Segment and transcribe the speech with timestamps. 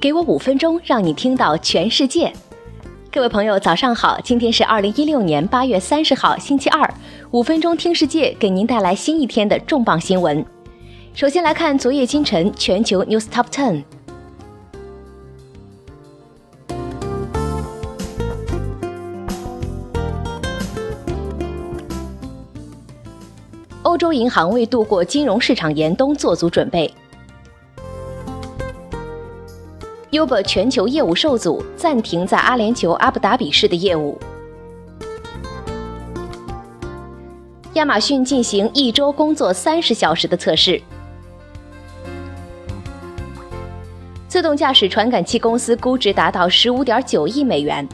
[0.00, 2.32] 给我五分钟，让你听到全世界。
[3.10, 4.16] 各位朋友，早上好！
[4.22, 6.88] 今天是二零一六年八月三十号，星期二。
[7.32, 10.44] 五分钟听世界，给您带来新一天的重磅新闻。
[11.14, 13.82] 首先来看昨夜今晨全球 News Top Ten。
[23.82, 26.94] 欧洲银行为度过金融市场严冬做足准备。
[30.10, 34.18] Uber 全球业务受阻，暂停在阿联酋阿布达比市的业务。
[37.74, 40.80] 亚马逊进行一周工作三十小时的测试。
[44.26, 47.86] 自动驾驶传感器公司估值达到十五点九亿美元。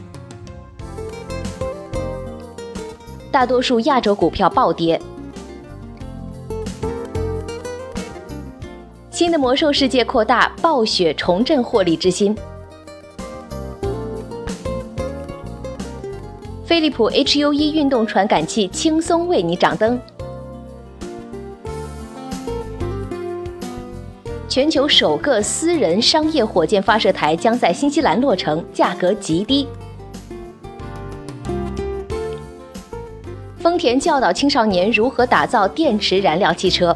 [3.29, 4.99] 大多数亚洲股票暴跌。
[9.15, 12.35] 新的魔兽世界扩大，暴雪重振获利之心。
[16.65, 19.97] 飞利浦 HUE 运动传感器轻松为你掌灯。
[24.49, 29.65] 全球首个私人商业火箭发射台将在新西兰落成，价格极低。
[33.59, 36.93] 丰田教导青少年如何打造电池燃料汽车。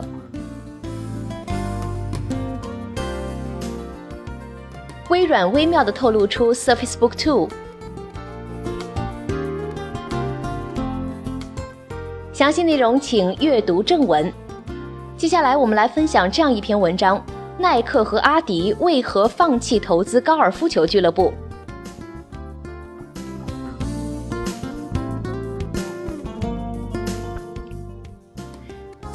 [5.10, 7.50] 微软微妙地透露出 Surface Book 2，
[12.32, 14.32] 详细内容请阅读正文。
[15.18, 17.20] 接下来我们来分享这样一篇文章：
[17.58, 21.34] 耐克和阿迪为何放弃投资高尔夫球俱乐部？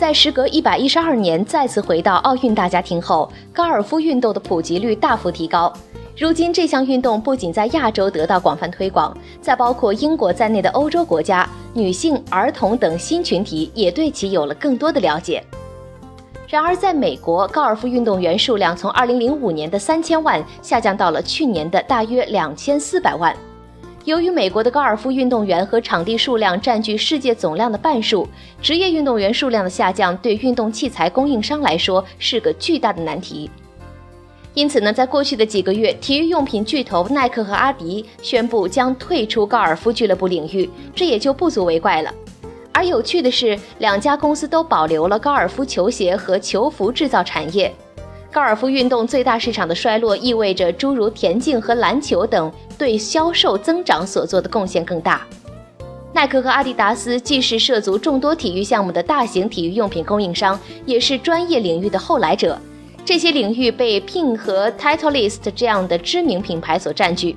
[0.04, 5.72] 在时隔一百一十二年再次回到奥运大家庭后，高尔夫运动的普及率大幅提高。
[6.14, 15.42] 如今，这项运动不仅在亚洲得到广泛推广，在包括英国在内的欧洲国家，女性、儿童等新群体也对其有了更多的了解。
[16.46, 23.34] 然而，在美国，高尔夫运动员数量从二零零五年的三千万下降到了去年的大约两千四百万。
[24.04, 28.28] 由于美国的高尔夫运动员和场地数量占据世界总量的半数，
[28.60, 33.50] 职业运动员数量的下降对运动器材供应商来说是个巨大的难题。
[34.52, 42.12] 因此呢，在过去的几个月，体育用品巨头耐克和阿迪宣布将退出高尔夫俱乐部领域，这也就不足为怪了。
[42.72, 47.74] 而有趣的是，两家公司都保留了高尔夫球鞋和球服制造产业。
[48.34, 55.24] 高尔夫运动最大市场的衰落，意味着诸如田径和篮球等对销售增长所做的贡献更大。
[56.12, 62.58] 耐克和阿迪达斯既是涉足众多体育项目的大型体育用品供应商，也是专业领域的后来者。
[63.04, 67.36] 这些领域被 Ping 和 Titleist 这样的知名品牌所占据。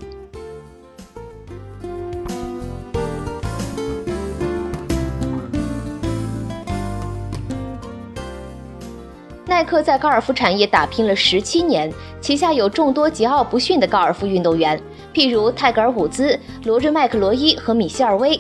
[9.68, 11.92] 克在高尔夫产业打拼了十七年，
[12.22, 14.82] 旗下有众多桀骜不驯的高尔夫运动员，
[15.14, 18.40] 譬如泰格尔·伍兹、罗瑞·麦克罗伊和米歇尔·威。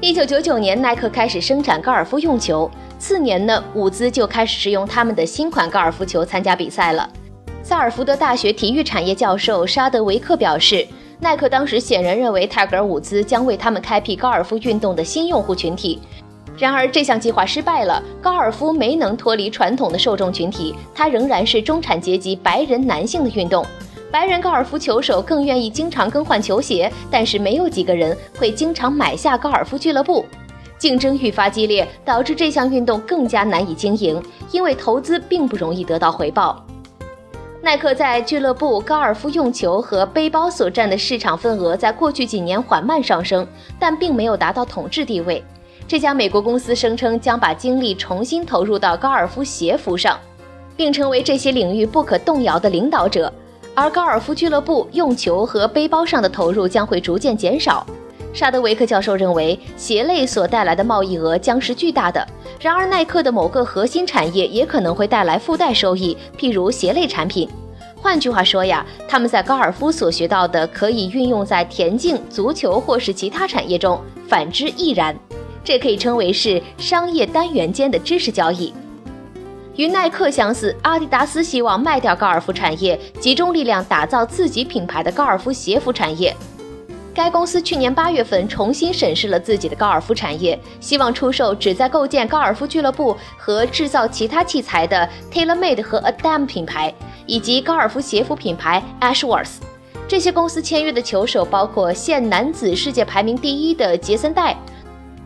[0.00, 2.68] 一九九九年，耐克开始生产高尔夫用球，
[2.98, 7.06] 次年呢，伍兹就开始使用他们的新款高尔夫球参加比赛了。
[7.62, 10.84] 萨尔福德大学体育产业教授沙德维克表示，
[11.20, 16.00] 耐克当时显然认为泰格尔·伍兹将为他们开辟高尔夫运动的新用户群体。
[16.62, 18.00] 然而，这项计划失败了。
[18.20, 23.66] 高尔夫没能脱离传统的受众群体，它仍然是中产阶级白人男性的运动。
[24.12, 30.24] 白人高尔夫球手更愿意经常更换球鞋，但是没有几个人会经常买下高尔夫俱乐部。
[30.78, 34.22] 竞争愈发激烈，导致这项运动更加难以经营，
[34.52, 36.64] 因为投资并不容易得到回报。
[37.60, 43.44] 耐克在俱乐部、高尔夫用球和背包所占的市场份额，在过去几年缓慢上升，
[43.80, 45.44] 但并没有达到统治地位。
[45.92, 50.18] 这家美国公司声称将把精力重新投入到高尔夫鞋服上，
[50.74, 53.30] 并成为这些领域不可动摇的领导者。
[53.74, 57.86] 而高尔夫俱乐部用球和背包上的投入将会逐渐减少。
[58.32, 62.26] 沙德维克教授认为，鞋类所带来的贸易额将是巨大的。
[62.58, 67.46] 然而，耐克的某个核心产业也可能会带来附带收益，譬如鞋类产品。
[68.00, 75.14] 换句话说呀，他们在高尔夫所学到的可以运用在田径、足球或是其他产业中，反之亦然。
[75.64, 78.72] 这可以称为是商业单元间的知识交易。
[79.76, 86.36] 与耐克相似，阿迪达斯希望卖掉高尔夫产业，集中力量打造自己品牌的高尔夫鞋服产业。
[87.14, 96.92] 该公司去年八月份重新审视了自己的高尔夫产业，希望出售旨在构建高尔夫俱乐部和制造其他器材的 TaylorMade 和 Adam 品牌，
[97.26, 99.56] 以及高尔夫鞋服品牌 Ashworth。
[100.08, 104.54] 这些公司签约的球手包括现男子世界排名第一的杰森戴，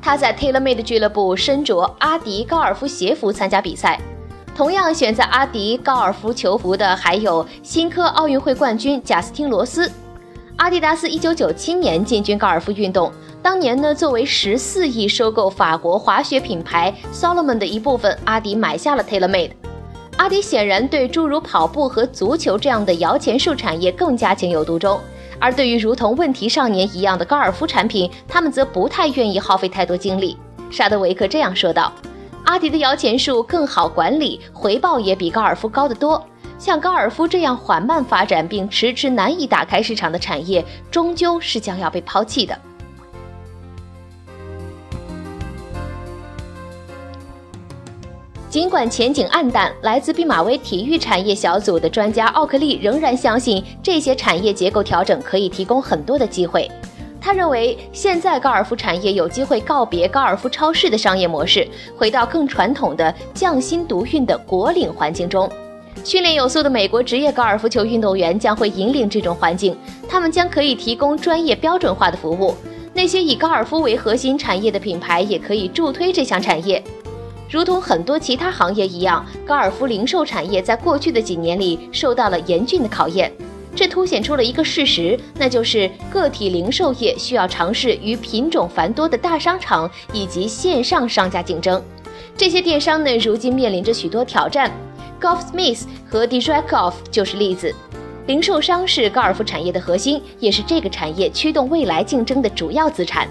[0.06, 4.00] 他在 TaylorMade 俱乐部身着阿迪高尔夫鞋服参加比赛。
[4.55, 9.91] 同样选择阿迪高尔夫球服的还有新科奥运会冠军贾斯汀罗斯。
[10.58, 13.11] 阿迪达斯一九九七年进军高尔夫运动，
[13.43, 19.50] 当年呢，作为十四亿收购法国滑雪品牌 Salomon 的一部分，阿迪买下了 TaylorMade。
[20.19, 25.00] 阿迪显然对诸如跑步和足球这样的摇钱树产业更加情有独钟，
[25.38, 30.37] 而对于如同问题少年一样的高尔夫产品，他们则不太愿意耗费太多精力。
[30.71, 31.93] 沙德维克这样说道
[32.44, 36.25] ：“阿迪的摇钱树更好管理，回报也比高尔夫高得多。”
[36.59, 42.59] 像高尔夫这样缓慢发展并迟迟难以打开市场的产业，终究是将要被抛弃的。
[48.56, 56.67] 尽管前景暗淡，来自毕马威体育产业小组的专家奥克利仍然相信这些产业结构调整可以提供很多的机会。
[57.20, 61.69] 他认为，现在高尔夫产业有机会告别高尔夫超市的商业模式，
[61.99, 65.47] 回到更传统的匠心独运的国领环境中。
[66.02, 69.76] 训练有素的美国职业高尔夫球运动员将会引领这种环境，
[70.09, 72.55] 他们将可以提供专业标准化的服务。
[72.94, 76.82] 那些以高尔夫为核心产业的品牌也可以助推这项产业。
[77.48, 83.32] 如同很多其他行业一样，高尔夫零售产业在过去的几年里受到了严峻的考验。
[83.75, 91.82] 这凸显出了一个事实，那就是个体零售业需要尝试与品种繁多的大商场以及线上商家竞争。
[92.37, 94.70] 这些电商呢，如今面临着许多挑战。
[95.20, 97.75] Golfsmith 和 Direct Golf 就是例子。
[98.26, 103.28] 零售商是高尔夫产业的核心，也是这个产业驱动未来竞争的主要资产。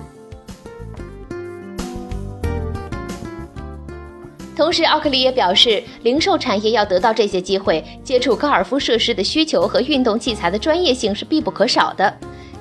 [4.55, 12.11] 同时，奥克利也表示，零售产业要得到这些机会，接触高尔夫设施的需求和运动器材的专业性是必不可少的。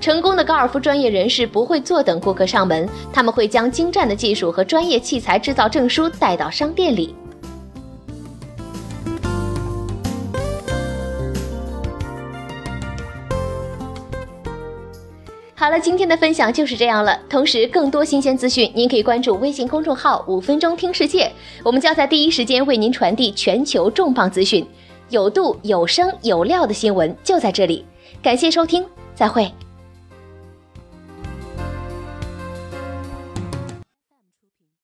[0.01, 7.15] 成功的高尔夫专业人士不会坐等顾客上门，他们会将精湛的技术和专业器材制造证书带到商店里。
[15.65, 17.19] 好了，今天的分享就是这样了。
[17.27, 21.33] 同时，更多新鲜资讯，您可以关注微信公众号“五分钟听世界”，
[21.65, 24.67] 我们将在第一时间为您传递全球重磅资讯，
[25.09, 27.83] 有度、有声、有料的新闻就在这里。
[28.23, 28.85] 感谢收听，
[29.15, 29.51] 再会。